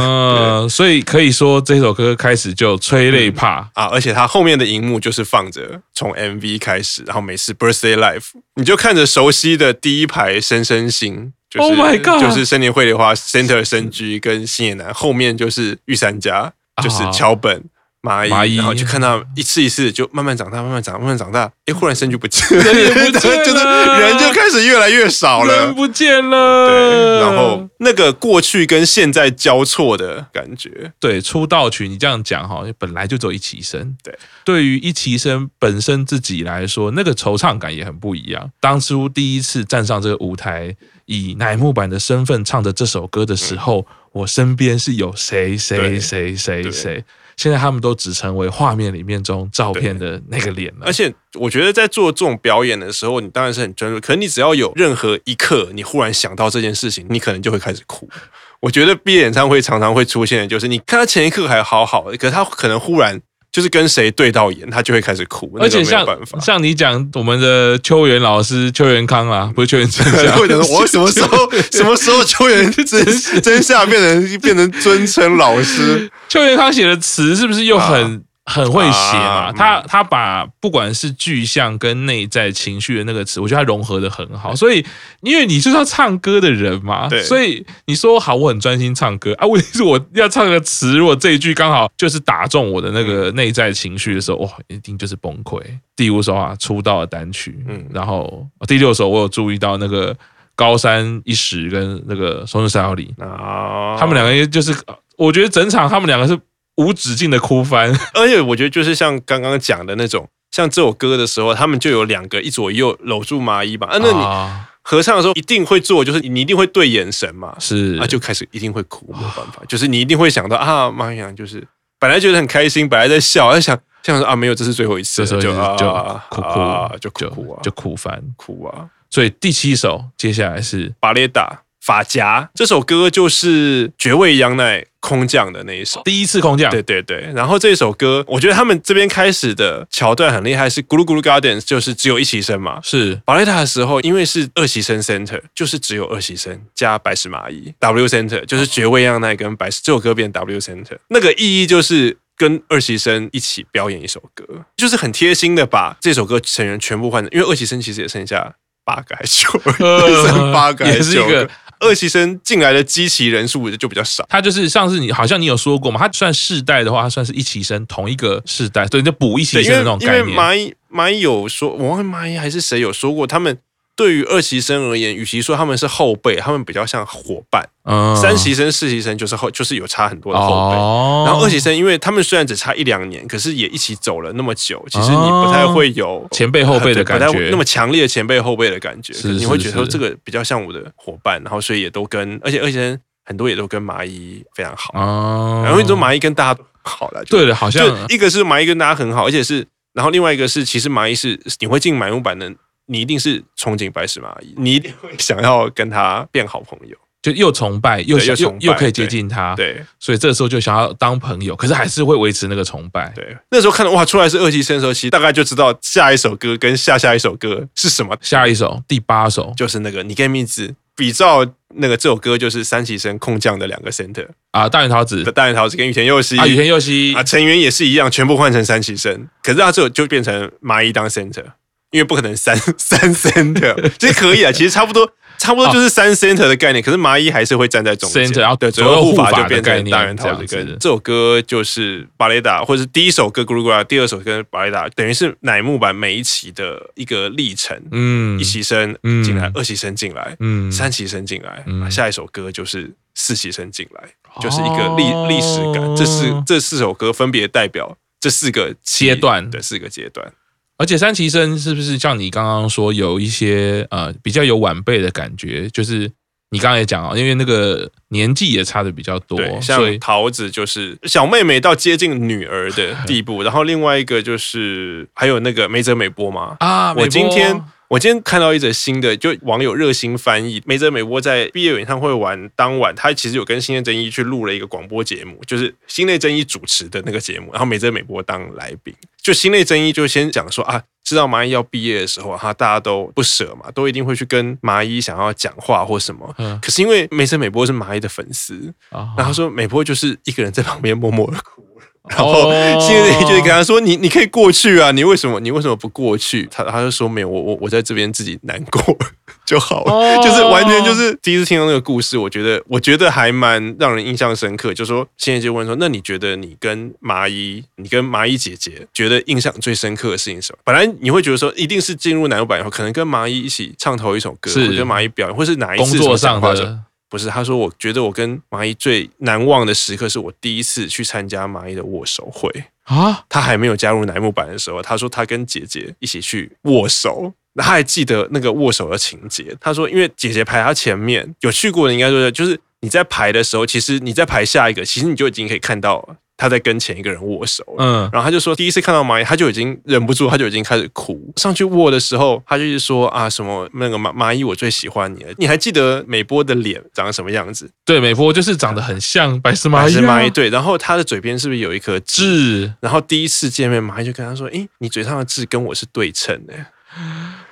[0.00, 3.68] 嗯， 所以可以说这首歌开始就催泪怕。
[3.74, 17.64] 啊，而且它后面的荧幕就是放着从 MV 开始，然后每次 Birthday Live，你就看着熟悉的第一排深深星，就是 Oh my God，就是森田绘梨花 Center 深居跟星野男，后面就是御三家，就是桥本。
[18.06, 21.50] 蚂蚁，然后就看到一次一次就慢慢长大，慢慢长，慢慢长大。
[21.64, 23.64] 哎，忽然身就不见了，人也不见了， 就是
[24.00, 26.68] 人就开始越来越少了，人不见了。
[26.68, 30.92] 对，然后那个过去跟现在交错的感觉。
[31.00, 33.96] 对，出道曲你这样讲哈，本来就走一起生。
[34.04, 38.50] 对，对于一起生本身自己来说，那个惆怅感也很不一样。
[38.60, 47.04] 当初第一次站上这个舞台，以乃木坂的身份唱着这首歌的时候，嗯、我身边是有谁谁谁谁谁。
[47.36, 50.86] 现在他们都只成为画面里面中照片的那个脸了。
[50.86, 54.00] 而且我觉得在做这种表演的时候，你当然是很专注。
[54.00, 58.08] 可是你只要有任何一刻，你忽然想到这件事情，你可能就会开始哭。
[58.60, 63.20] 我觉得毕业演唱会常常会出现的就是，你看他前一刻还好好的，可是他可能忽然。
[63.56, 66.06] 就是跟谁对到眼，他就会开始哭，而且像
[66.42, 70.36] 像你讲我们的邱元老师邱元康啊，不是邱元真夏，
[70.70, 76.10] 我什么时候 什么时候邱元 真真夏变成变成尊称老师？
[76.28, 84.54] 邱元康写的词是不是又很很会写嘛，他他把不管是具象跟内在情绪的那个词，我觉得他融合的很好。
[84.54, 84.86] 所以，
[85.20, 89.46] 因为你就是要唱歌的人嘛，对，所以你说好，我很专心唱歌啊。
[89.46, 95.60] 问题是我要唱个词，如果这一句刚好就是打中我的那个内在情绪的时候，哇，一定就是崩溃。
[95.96, 100.16] 第五首啊，出道的单曲，嗯，然后第六首我有注意到那个
[100.54, 104.72] 高山一时跟那个松润三号里啊，他们两个就是，
[105.16, 106.38] 我觉得整场他们两个是。
[106.76, 113.88] 无止境的哭翻， 而且我觉得就是像刚刚讲的那种，像这首歌的时候，他们就有两个一左一右搂住麻衣吧。
[113.88, 121.66] 啊，那你合唱的时候一定会做，就是你一定会对眼神嘛，是啊，就开始一定会哭，没有办法，就是你一定会想到啊，麻衣就是
[121.98, 125.90] 本来觉得很开心，本来在笑，在想想说啊，没有，这是最后一次，这时候就就
[126.30, 128.88] 哭哭啊，就哭啊，就哭翻哭啊。
[129.10, 131.62] 所以第七首接下来是巴列达。
[131.86, 137.30] 发夹这首歌就是绝味央奈空降的那一首，第一次空降，对对对。
[137.32, 142.80] 然后这首歌，我觉得他们这边开始的桥段很厉害，是咕噜咕噜 Gardens，就是只有一席生嘛。
[142.82, 154.44] 是巴雷塔的时候，因为是二席生 center，就是只有二席生加白石麻衣 W center，就是绝味央奈跟白石这首歌变 W center，那个意义就是跟二席生一起表演一首歌，
[154.76, 158.52] 就是很贴心的把这首歌成员全部换成，因为二席生其实也剩下
[158.84, 161.48] 八个还是九个， 剩八个还是九个。
[161.80, 170.28] 二期生进来的机器人数就比较少，他就是上次你好像你有说过嘛，他算世代的话，他算是一期生同一个世代，所以就补一期生的那种概念。
[170.28, 173.58] 因为蚂蚁蚂蚁有说，我忘了蚂蚁还是谁有说过他们。
[173.96, 177.66] 对于二期生而言，与其说他们是后辈，他们比较像伙伴。
[177.84, 180.76] 嗯，三期生、四期生就是后，就是有差很多的后辈。
[180.76, 189.14] 哦、然后二期生，因为他们虽然只差一两年，可是也一起走了那么久，其实你不太会有前辈后辈的感觉，那么强烈的前辈后辈的感觉。
[189.14, 194.92] 是是是，你会觉得说这个比较像我的伙伴，然后所以也都跟，而且二期生很多也都跟麻衣非常好。
[194.92, 202.52] 哦，然后你说麻衣跟大家好了，对的，好像一个是麻衣跟大家很好，而且是，然后另外一个是，其实麻衣是你会进乃木板的。
[202.86, 213.12] 你一定是憧憬白石麻衣，你一定会想要跟他变好朋友，就又崇拜又又又，又可以接近他，对，所以这时候就想要当朋友，可是还是会维持那个崇拜。
[213.16, 218.16] 对，那时候看到哇，出来是二期生的时候，其实大概就知道下一首歌跟下下一首歌是什么。
[218.20, 219.52] 下一首第八首。
[219.56, 221.44] 就是那个你跟蜜子比照
[221.74, 225.24] 那个这首歌，就是三期生空降的两个 center 啊，大原桃子。
[225.24, 226.38] 的大原桃子跟羽田佑希。
[226.38, 227.12] 啊，羽田佑希。
[227.14, 231.44] 啊，成员也是一样，全部换成三期生，可是他这就变成麻衣当 center。
[231.92, 236.82] 因为不可能三三 center，其实可以啊，其实差不多，差不多就是三 center 的概念。
[236.82, 247.80] 可是麻衣还是会站在中间，然后对左右护法就变成大原桃子跟这首歌就是巴雷达，或者是第一首歌咕噜咕噜，第二首歌巴雷达，等于是乃木坂每一期的一个历程。
[247.92, 248.94] 嗯，一期生
[249.24, 254.02] 进来，二期生进来，嗯，三期生进来，嗯下一首歌就是四期生进来，
[254.40, 255.96] 就是一个历历史感。
[255.96, 260.32] 这四这四首歌分别代表这四个阶段的四个阶段。
[260.78, 265.68] 而且三崎生是不是像你刚刚说有一些呃比较有晚辈的感觉？
[265.70, 266.10] 就是
[266.50, 277.62] 你刚刚也讲啊，因为那个年纪也差的比较多，像桃子就是小妹妹到接近女儿的地步，然后另外一个就是还有那个梅泽美波嘛啊，我今天。
[277.88, 298.74] 我今天看到一则新的，就网友热心翻译，梅泽美波在毕业演唱会完当晚，他其实有跟新内真一去录了一个广播节目，就是新内真一主持的那个节目，然后梅泽美波当来宾，就新内真一就先讲说啊，知道麻衣要毕业的时候，哈，大家都不舍嘛，都一定会去跟麻衣想要讲话或什么，嗯，可是因为梅泽美波是麻衣的粉丝，
[299.16, 301.64] 然后说美波就是一个人在旁边默默的哭。
[302.08, 308.96] 然后新内真一就跟他说：“你你可以过去啊，你为什么你为什么不过去？”他他就说：“没有，我我我在这边自己难过
[309.44, 310.16] 就好了。
[310.22, 314.72] ”就是完全就是第一次听到那个故事，我觉得我觉得还蛮让人印象深刻。
[314.72, 326.78] 就说新内就问说：“那你觉得你跟麻衣，你跟麻衣姐姐觉得印象最深刻的事情是什么？”本来你会觉得说一定是进入乃木坂以后，可能跟麻衣一起唱头一首歌，是跟麻衣表演，或是哪一次工作上的。
[327.08, 332.50] 不是，他说，我觉得我跟麻衣最难忘的时刻，是我第一次去参加麻衣的握手会
[332.82, 333.24] 啊。
[333.28, 339.56] 他还没有加入乃木坂的时候，他说他跟姐姐一起去握手，他还记得那个握手的情节。
[339.60, 346.16] 他说，因为姐姐排他前面，有去过的应该说，就是你在排的时候，其实你在排下一个，其实你就已经可以看到了。
[346.36, 351.32] 他在跟前一个人握手，嗯，然后他就说，第一次看到蚂蚁，他就已经忍不住，他就已经开始哭。
[351.36, 355.32] 上去握的时候，他就是说啊，什么那个蚂蚂蚁，我最喜欢你了。
[355.38, 357.70] 你还记得美波的脸长什么样子？
[357.84, 360.28] 对，美波就是长得很像白石麻衣，白石麻衣。
[360.30, 362.72] 对，然后他的嘴边是不是有一颗痣？
[362.80, 366.52] 然后第一次见面，蚂蚁就跟他说：“诶，你嘴上的痣跟我是对称的。”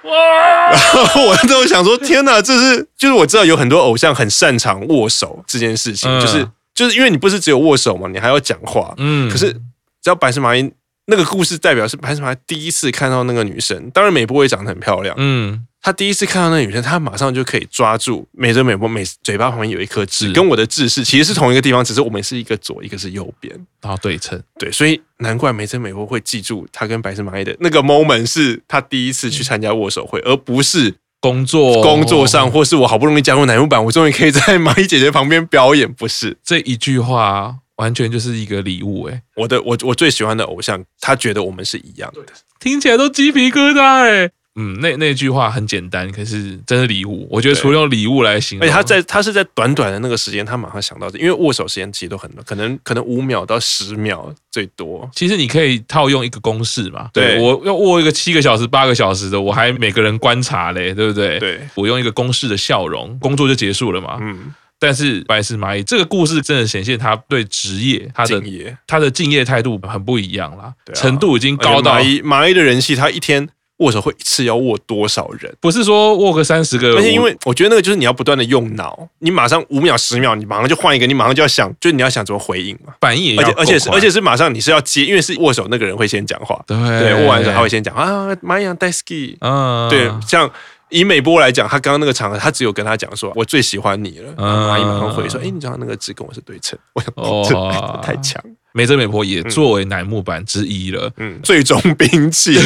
[0.05, 0.71] 哇！
[0.71, 6.47] 然 后我都想说，天哪，这是就是我知道有很多偶像很擅长握手这件事情，就是。
[6.75, 8.95] 就是因为你不是只有握手嘛，你还要讲话。
[8.99, 10.71] 嗯，可是只要白石麻衣
[11.07, 15.67] 那个故事代表是白石麻衣第一次看到那个女生，当然美波也长得很漂亮，嗯。
[15.87, 24.43] 他第一次看到那个女生，他马上就可以抓住美泽美波，美嘴巴旁边有一颗痣，跟我的痣是其实是同一个地方，只是我们是一个左，一个是右边，然后对称。
[24.59, 35.91] 对，所以难怪美泽美波会记住他跟白石麻衣的那个 moment 是他第一次去参加握手会，而不是工作工作上，或是我好不容易加入奶木坂，我终于可以在蚂蚁姐姐旁边表演。
[35.91, 39.23] 不是这一句话，完全就是一个礼物哎！
[39.37, 42.21] 我的我我最喜欢的偶像，他觉得我们是一样的，
[42.61, 44.31] 听起来都鸡皮疙瘩哎。
[44.57, 47.27] 嗯，那那句话很简单，可是真的礼物。
[47.29, 55.11] 我觉得除了用礼物来形容，而且他在他是在短短的那个时间，他马上想到这，因为握手时间其实都很短，可能可能五秒到十秒最多。
[55.13, 61.41] 其实你可以套用一个公式嘛，对，我要握一个七个小时、八个小时的，我还每个人观察嘞，对不对？
[61.41, 64.19] 对，我用一个公式的笑容，工作就结束了嘛。
[64.21, 64.55] 嗯。
[64.79, 68.41] 但是白石麻衣这个故事真的显现他对职业他的
[68.87, 73.49] 他的敬业态度很不一样啦，程度已经高到麻衣麻衣的人气，他一天。
[73.79, 75.53] 握手会一次要握多少人？
[75.61, 86.77] 不是说握个三十个，而且因为我觉得那个就是你要不断的用脑，你马上五秒十秒，你马上就换一个，你马上就要想，就是你要想怎么回应嘛，反应也要，而且而且是而且是马上你是要接，因为是握手那个人会先讲话，对。
[86.77, 90.49] 对，握完之后他会先讲啊，麻衣大好き，嗯，对，像
[90.91, 98.41] 以美波来讲，他刚刚那个场合，他只有跟他讲说，我最喜欢你了，阿姨马上回说，哎，你知道那个字跟我是对称，我想哦，太强。
[98.77, 102.59] 梅泽美婆也作为乃木板之一了，嗯，最终兵器，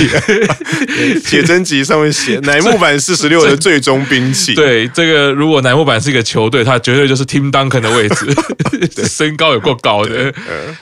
[1.23, 4.55] 写真集上面写 乃木板四十六的最终兵器。
[4.55, 8.27] 对，这个如果乃木板是一个球队，他绝对就是 Tim Duncan 的位置，
[9.07, 10.33] 身高有够高的。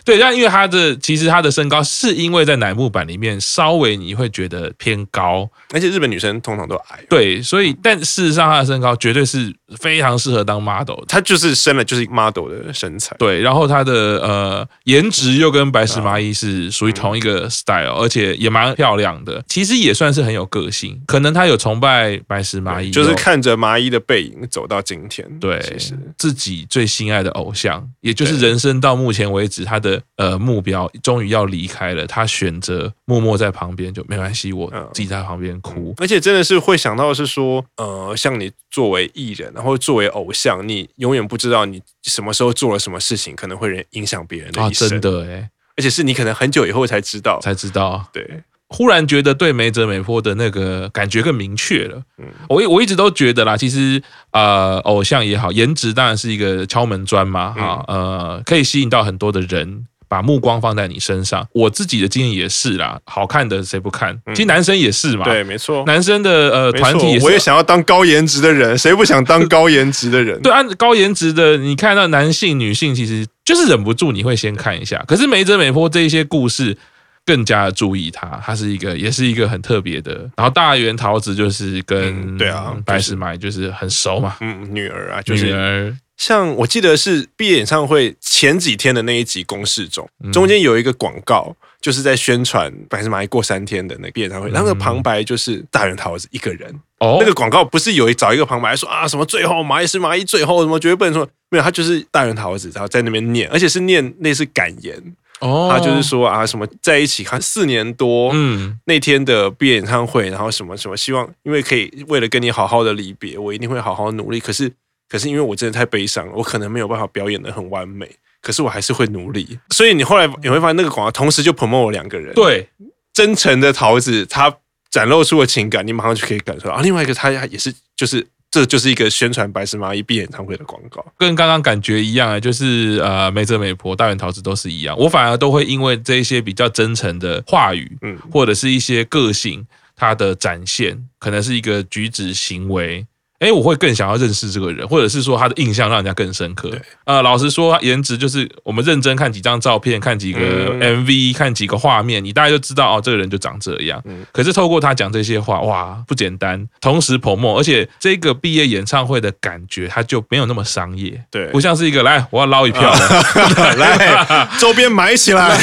[0.05, 7.01] 对，但因为他的其实他的身高是因为在乃木板里面稍微你会觉得偏高，而且日本女生通常都矮。
[7.09, 13.17] 对，所以但事实上他的身高绝对是非常适合当 model，他就是生了就是 model 的身材。
[13.19, 15.07] 对，然后他的呃颜。
[15.17, 19.43] 值又跟白石麻衣是属于同一个 style，而且也蛮漂亮的。
[19.49, 25.27] 其实也算是很有个性，可能他有崇拜白石麻衣，就是看着麻衣的背影走到今天。
[25.39, 35.95] 对，其实自己最心爱的偶像，也就是人生到目前为止他的呃目标，终于要离开了，他选择默默在旁边就没关系，我自己在旁边哭。
[35.97, 45.01] 而且真的是会想到是说，呃，像你作为艺人，然后作为偶像，你永远不知道你什么时候做了什么事情，可能会影响别人的一生。
[45.01, 48.07] 对，而且是你可能很久以后才知道，才知道。
[48.13, 52.03] 对，忽然觉得对梅泽美波的那个感觉更明确了。
[52.19, 59.87] 嗯，我我一直都觉得啦，其实呃，偶像也好，颜值当然是一个敲门砖嘛，哈，呃，可以吸引到很多的人。
[60.09, 62.99] 把目光放在你身上，我自己的经验也是啦。
[63.05, 64.17] 好看的谁不看？
[64.29, 65.25] 其实男生也是嘛。
[65.25, 65.85] 对，没错。
[65.87, 70.41] 男生的呃团体也是，我也想要当高颜值的人，谁不想当高颜值的人？
[70.43, 75.03] 对，按高颜值的，你看到男性、女性，其实就是忍不住你会先看一下。
[75.09, 76.77] 可是梅泽美波这一些故事
[77.25, 80.13] 更加的注意他，他是一个，也是一个很特别的。
[80.37, 85.97] 然后大原桃子就是跟对啊白石麻衣就是很熟嘛，嗯，女儿啊，就是女儿。
[86.17, 96.75] 像我记得是毕业演唱会前几天的那一集公示中，中间有一个广告，就是在宣传白石麻衣过三天的那个毕业演唱会，然后那个旁白就是大原桃子一个人。
[97.01, 105.01] 哦，那个广告不是有一找一个旁白说啊什么最后麻衣是麻衣最后什么绝对不能说没有，他就是大原桃子，然后在那边念，而且是念类似感言。
[105.41, 114.41] 哦，他就是说啊什么在一起看四年多，嗯，那天的毕业演唱会，然后什么什么希望，因为可以为了跟你好好的离别，我一定会好好努力。
[114.41, 114.73] 可是。
[115.09, 118.11] 可是因为我真的太悲伤了，我可能没有办法表演的很完美，
[118.43, 119.59] 可是我还是会努力。
[119.71, 122.35] 所以你后来你会发现，那个广告同时就 promote 了两个人。
[122.35, 122.69] 对，
[123.13, 124.53] 真诚的桃子，他
[124.91, 126.75] 展露出了情感，你马上就可以感受到。
[126.75, 134.97] 啊，另外一个他也是，就是这就是一个宣传白石麻衣闭演唱会的广告，跟刚刚感觉一样啊，就是呃，梅泽美婆、大原桃子都是一样。
[134.99, 143.07] 我反而都会因为这一些比较真诚的话语，嗯，或者是一些个性，他的展现，可能是一个举止行为。
[143.39, 146.71] 哎，我会更想要认识这个人，或者是说他的印象让人家更深刻。
[146.71, 150.41] 对，呃，老实说，颜值就是我们认真看几张照片，看几个
[150.81, 154.03] MV，看几个画面，你大概就知道哦，这个人就长这样。
[154.33, 156.67] 可是透过他讲这些话，哇，不简单。
[156.81, 161.23] 同时 promote，而且这个毕业演唱会的感觉，他就没有那么商业。
[161.31, 162.91] 对，不像是一个来我要捞一票，
[163.77, 165.59] 来周边买起来，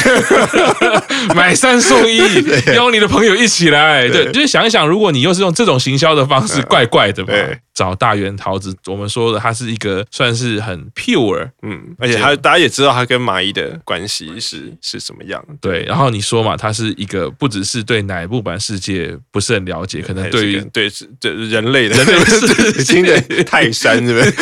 [1.34, 2.18] 买三送一，
[2.74, 4.08] 邀你的朋友一起来。
[4.08, 7.32] 对，就是想一想，如果你又是用这种行销的方式，怪怪的嘛。
[7.74, 15.44] 找大圆桃子，我们说的他是一个算是很 pure，嗯，而且他大家也知道他跟麻衣的关系是是什么样。
[15.60, 20.88] 对，然后你说嘛，他是一个不只是对乃木坂世界不是很了解，可能对于对
[21.20, 24.34] 对人类的人类世界的泰山，是不是？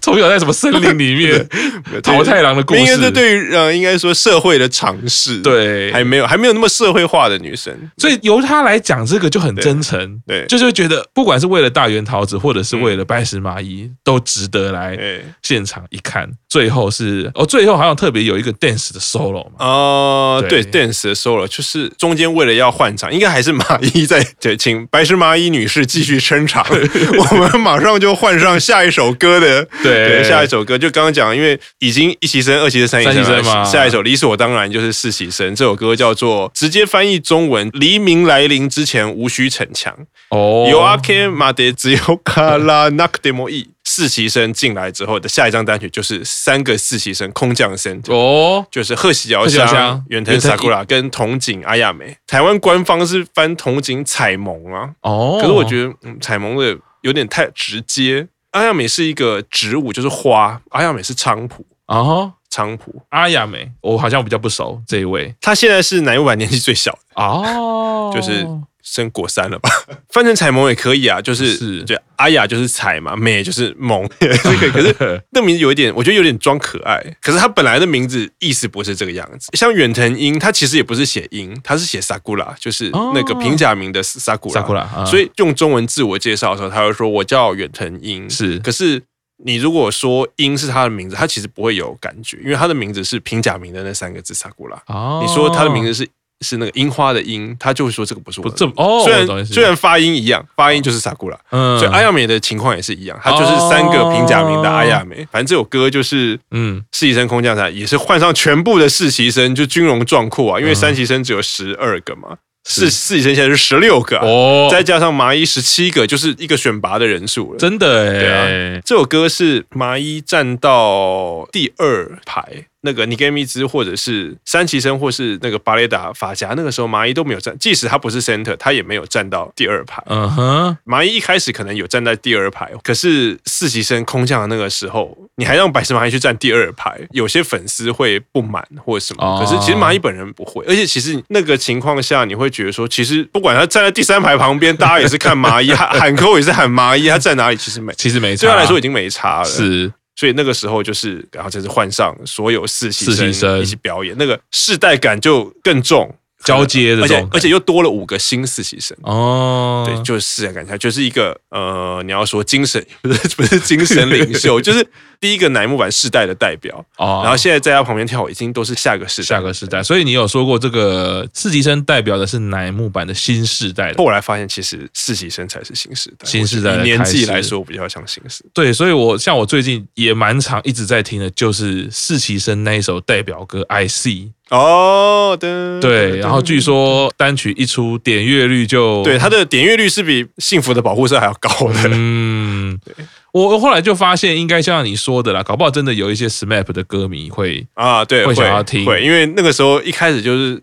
[0.00, 1.48] 从小在什么森林里面
[2.02, 14.98] 桃太郎的故事，应该是对于呃，应该说社会的尝试，对，还没有还没有那么社会化的女生，所以由他来讲这个就很真诚，对，就是觉得不管是为了大原桃子，或者是为了拜石麻衣，都值得来
[15.42, 16.28] 现场一看。
[16.50, 26.66] 最后是哦，最后好像特别有一个 dance 的 solo 嘛，哦，对，dance 的 solo 就是中间为了要换场，应该还是麻衣在对，请白石麻衣女士继续撑场，
[27.30, 39.94] 我们马上就换上下一首歌的， 对，下一首歌就刚刚讲，因为已经一期生、二期生、三期生嘛，下一首理所当然就是四期生，这首歌叫做直接翻译中文，黎明来临之前无需逞强。
[40.30, 43.68] 哦，有阿 K 马德只有卡拉纳克德莫伊。
[43.84, 52.16] 四期生进来之后的下一张单曲就是三个四期生空降生哦，就是贺喜遥香、远藤 Sakura 跟筒井阿亚美。
[52.26, 58.28] 台湾官方是翻筒井彩萌啊，哦，可是我觉得嗯，彩萌的有点太直接。
[58.52, 60.60] 阿亚美是一个植物，就是花。
[60.70, 63.02] 阿亚美是菖蒲啊，菖蒲。
[63.08, 68.46] 阿亚美我好像比较不熟这一位，他现在是乃木坂年纪最小的哦，就是。
[68.82, 69.70] 升国三了吧？
[70.08, 77.00] 翻成彩萌也可以啊，就是是对，阿雅就是彩嘛，美就是萌， 这个 可是那名字有一点，我觉得有点装可爱。
[77.20, 79.48] 可是他本来的名字意思不是这个样子。
[79.56, 85.06] 像远藤樱，他其实也不是写樱，他是写 sakura，就是那个平假名的 sakura。
[85.06, 88.28] 所以用中文自我介绍的时候，他会说我叫远藤樱。
[88.28, 89.02] 是，可是
[89.44, 94.78] 你如果说英是他的名字，他其实不会有感觉，因为他的名字是平假名的那三个字 sakura。
[94.86, 96.08] 哦，你说他的名字是。
[96.40, 98.54] 是那个樱花的樱，他就会说这个不是我的。
[98.56, 101.38] 这哦，虽然虽然发音一样，发音就是萨库拉。
[101.50, 105.16] 嗯，所以阿亚美的情况也是一样，他就是三个平假名的阿亚美。
[105.30, 117.58] 反正这首歌就是，嗯，实习生空降伞也是换上全部的实习生，就军容壮阔啊，因为三期生只有十二个嘛，四四级生现在是十六个哦，再加上麻衣十七个，就是一个选拔的人数了。
[117.58, 122.64] 真的哎，对啊，这首歌是麻衣站到第二排。
[122.82, 130.02] 那个尼格米兹或者是三旗生或是那个巴雷达法甲，那个时候麻衣都没有站，即使他不是 center，他也没有站到第二排。
[130.06, 139.38] 嗯哼，麻衣一开始可能有站在第二排，可是四旗生空降的那个时候，你还让百石麻衣去站第二排，有些粉丝会不满或者什么。
[139.38, 149.44] 可是其实麻衣本人不会，而且其实那个情况下，你会觉得说，其实不管他站在第三排旁边，大家也是看麻衣， 喊喊扣也是喊麻衣，他站哪里其实没，其实没差，对他来说已经没差了。
[149.44, 149.92] 是。
[150.16, 156.14] 所以那个时候就是，然后就是换上所有四期生一起表演，那个世代感就更重。
[156.44, 164.86] 交接的，而且而且又多了五个新实习生哦，对，就是感觉就是一个呃，你要说精神 不是不是精神领袖， 就是
[165.20, 167.20] 第一个乃木坂世代的代表哦。
[167.22, 169.82] 然后现在在他旁边跳，已经都是下个世代下个世代。
[169.82, 178.50] 所以你有说过这个四期生代表的是乃木坂的新世代，后来发现其实四期生才是新世代，新世代年纪来说比较像新世代。
[178.54, 184.28] 对，所以我像我最近也蛮常一直在听的，就是实习生那一首代表歌《I See》。
[184.50, 191.90] 哦，对，对，然后据说单曲一出，点阅率就对，它的点阅率是比《幸福的保护色》还要高的。
[191.92, 192.92] 嗯，对，
[193.32, 200.60] 我后来就发现，应该像你说的啦，搞不好真的有一些 SMAP 的歌迷会啊，对，会想要听，会，因为那个时候一开始就是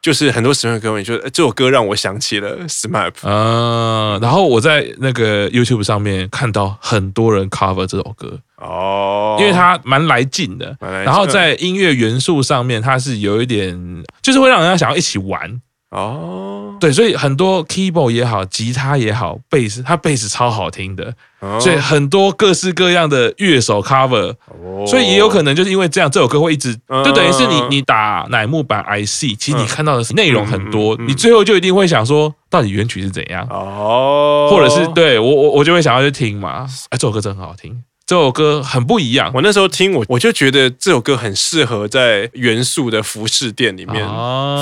[0.00, 8.38] 就是很多喜欢的歌迷就这首歌让我想起了 SMAP，嗯，然后我在那个 YouTube 上面看到很多人 cover 这首歌。
[8.56, 15.60] 哦，因为它蛮来劲的，然后在音乐元素上面，它是有一点，就是会让人家想要一起玩。
[15.90, 21.14] 哦，对，所以很多 keyboard 也好，吉他也好，贝斯，它贝斯超好听的，
[21.58, 24.34] 所以很多各式各样的乐手 cover，
[24.86, 26.74] 所以也有可能就是因为这样，这首歌会一直，
[27.04, 33.46] 就等于是你你打乃木坂 IC，其实你看到的内容很多，你最后就一定会想说，到底原曲是怎样？
[33.48, 37.82] 哦，或者是对我我我就会想要去听嘛，哎，这首歌真的很好听。
[38.08, 44.02] 这首歌很不一样，我那时候听我我就觉得这首歌很适合在元素的服饰店里面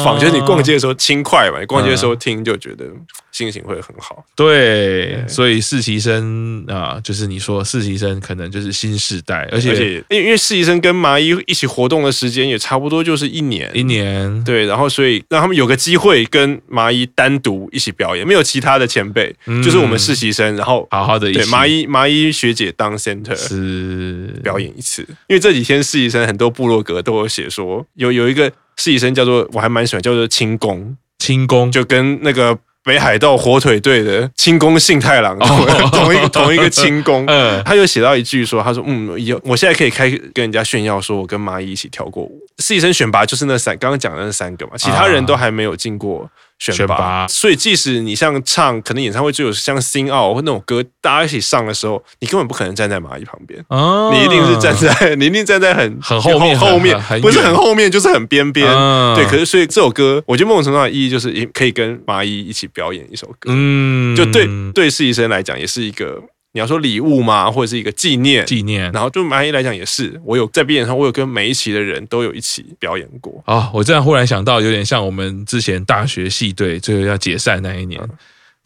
[0.04, 2.84] 放，就是你逛街的时候轻快嘛，你逛街的时候听就觉得
[3.30, 4.24] 心情会很好。
[4.34, 13.70] 对，所以实习生啊，就是你说实习生可能就是新时代，而且而且因为因为实习生跟麻衣一起活动的时间也差不多就是一年。
[13.72, 19.32] 一年，对，然后所以让他们有个机会跟麻衣单独一起表演，没有其他的前辈，
[19.62, 21.38] 就是我们实习生，然后好好的一起。
[21.38, 23.35] 对麻衣麻衣学姐当 center。
[23.36, 37.24] 是表演一次，因为这几天实习生很多部落格都有写说，有有一个实习生叫做我还蛮喜欢，叫做轻功，轻功就跟那个北海道火腿队的清宫幸太郎，同一同一个清宫。
[37.28, 42.40] 嗯，他就写到一句说：“他说，嗯，有，我现在可以开跟人家炫耀，说我跟蚂蚁一起跳过舞。
[42.58, 58.66] 实习生选拔就是那三，刚刚讲的那三个嘛，其他人都还没有进过。”选拔，所以即使你像唱，可能演唱会就有像《Out》或那种歌，大家一起上的时候，你根本不可能站在蚂蚁旁边，哦、你一定是站在， 你一定站在很很后面，后面不是很后面，就是很边边。
[58.68, 63.50] 嗯、对，可是所以这首歌，我觉得某种程度上的意义就是，也可以跟蚂蚁一起表演一首歌。
[63.52, 66.22] 嗯，就对对实习生来讲，也是一个。
[66.56, 68.90] 你要说礼物嘛，或者是一个纪念，纪念。
[68.90, 73.42] 然后就麻衣来讲也是，我有在表演上，我有跟每一期的人都有一起表演过。
[73.44, 78.00] 啊，我这样忽然想到，有点像我们之前大学系队最后要解散那一年。
[78.02, 78.08] 嗯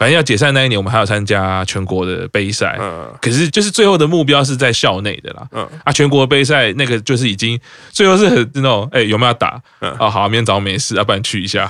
[0.00, 2.78] 反正要解散那一年，我们还要参加全国的杯赛。
[2.80, 5.46] 嗯，可是就是最后的目标是在校内的啦。
[5.52, 9.60] 嗯啊，全国杯赛那个就是已经最后是很那种，哎，有没有要打？
[9.80, 11.68] 嗯啊，好，明天早上没事，要不然去一下。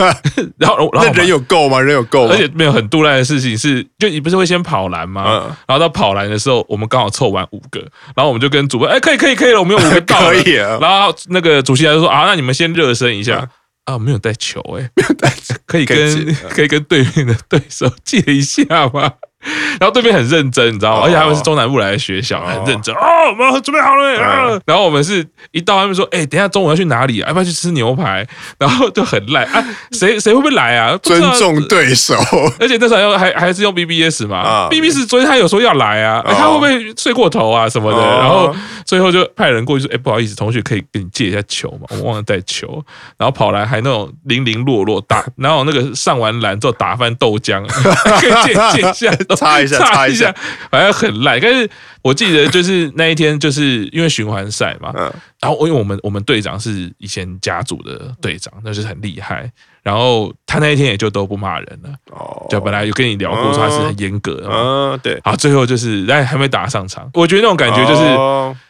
[0.56, 1.78] 然后，然后人有够吗？
[1.78, 2.30] 人有够吗？
[2.32, 5.24] 而且没有很杜赖的事情是，就你不是会先跑篮吗？
[5.26, 7.80] 嗯，然后到跑篮的时候，我们刚好凑完五个，
[8.16, 10.30] 然后我们就跟主办，哎，可以，可以，可以了，我们有五个到了。
[10.42, 10.54] 可以。
[10.54, 13.46] 然后那个主席就说啊，那你们先热身一下。
[13.86, 15.32] 啊，没有带球哎、欸，没有带，
[15.64, 19.14] 可以跟，可以跟对面的对手借一下吗？
[19.80, 21.02] 然后对面很认真，你知道吗？
[21.04, 22.94] 而且他们是中南部来的学校，很认真。
[22.94, 24.60] 哦，我们准备好了。
[24.66, 27.18] 然后我们是一到他们说，哎，等下中午要去哪里？
[27.18, 28.26] 要不要去吃牛排？
[28.58, 30.96] 然后就很赖啊， 谁谁会不会来啊？
[31.02, 32.14] 尊重对手。
[32.58, 37.98] 而且那时候还还是用 BBS 嘛，BBS 昨天他有说要来啊，他会不会睡过头啊什么的？
[38.18, 41.86] 然后最后就派人过去说，哎，不好意思，同学可以跟你借一下球嘛？
[41.98, 42.82] 我忘了带球。
[43.16, 49.35] 然后跑来还那种零零落落打，然后那个上完篮之后打翻豆浆，可以借借一下。
[49.38, 50.34] 擦一下，擦一下，
[50.70, 51.38] 反正很烂。
[51.40, 51.68] 但是
[52.02, 59.50] 我记得就是那一天，就是因为循环赛嘛，嗯，然后因为我们我们队长是以前家族的队长，那就是很厉害。
[59.86, 65.16] 然后他那一天也就都不骂人了，哦，就本来有跟你聊过，说他是很严格的，嗯，对。
[65.22, 68.02] 啊，最后就是但，还没打上场，我觉得那种感觉就是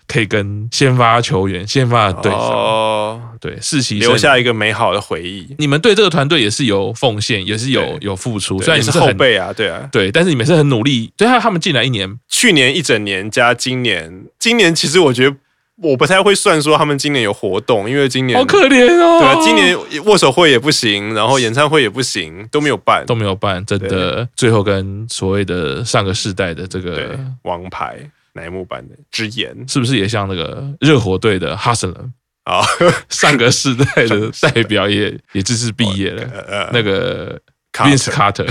[0.06, 5.56] 可以跟先发球员、先发的队长，对，世袭留下一个美好的回忆。
[5.56, 11.10] 你们对这个团队也是有奉献，也是有有付出，虽然你们是后辈啊，对啊，对，但是你们是很努力。
[11.16, 15.34] 对啊，他们进来一年，去年一整年加今年，今年其实我觉得。
[15.82, 19.18] 我不太会算说他们今年有活动，因为今年好可怜哦。
[19.20, 24.26] 对啊，今年握手会也不行，然后演唱会也不行，都没有办，都没有办，真的。
[24.34, 27.98] 最后跟所谓的上个世代的这个王牌
[28.32, 32.12] 乃木坂的之言，是不是也像那个热火队的哈森人
[32.44, 32.62] 啊？
[33.10, 37.38] 上个世代的代表也也正式毕业了，那个
[37.72, 38.46] Vince Carter。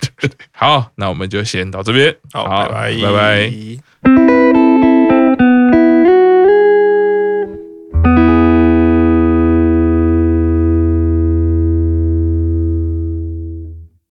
[0.52, 4.39] 好，那我们就先到这边，好，拜拜，拜拜。